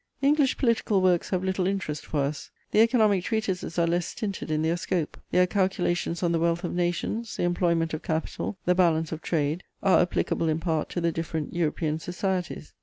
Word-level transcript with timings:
English 0.23 0.57
political 0.57 0.99
works 0.99 1.29
have 1.29 1.43
little 1.43 1.67
interest 1.67 2.07
for 2.07 2.21
us. 2.21 2.49
The 2.71 2.79
economic 2.81 3.23
treatises 3.23 3.77
are 3.77 3.85
less 3.85 4.07
stinted 4.07 4.49
in 4.49 4.63
their 4.63 4.75
scope: 4.75 5.15
their 5.29 5.45
calculations 5.45 6.23
on 6.23 6.31
the 6.31 6.39
wealth 6.39 6.63
of 6.63 6.73
nations, 6.73 7.37
the 7.37 7.43
employment 7.43 7.93
of 7.93 8.01
capital, 8.01 8.57
the 8.65 8.73
balance 8.73 9.11
of 9.11 9.21
trade, 9.21 9.63
are 9.83 9.99
applicable 10.01 10.49
in 10.49 10.59
part 10.59 10.89
to 10.89 11.01
the 11.01 11.11
different 11.11 11.53
European 11.53 11.99
societies. 11.99 12.73